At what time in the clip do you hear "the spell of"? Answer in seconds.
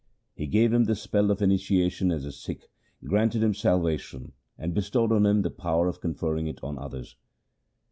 0.85-1.41